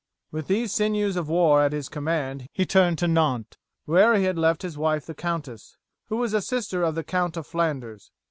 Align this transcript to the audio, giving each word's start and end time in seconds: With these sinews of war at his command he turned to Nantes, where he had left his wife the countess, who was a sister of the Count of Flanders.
With 0.31 0.47
these 0.47 0.73
sinews 0.73 1.15
of 1.15 1.29
war 1.29 1.61
at 1.61 1.73
his 1.73 1.87
command 1.87 2.47
he 2.51 2.65
turned 2.65 2.97
to 2.97 3.07
Nantes, 3.07 3.59
where 3.85 4.15
he 4.15 4.23
had 4.23 4.35
left 4.35 4.63
his 4.63 4.75
wife 4.75 5.05
the 5.05 5.13
countess, 5.13 5.77
who 6.07 6.17
was 6.17 6.33
a 6.33 6.41
sister 6.41 6.81
of 6.81 6.95
the 6.95 7.03
Count 7.03 7.37
of 7.37 7.45
Flanders. 7.45 8.09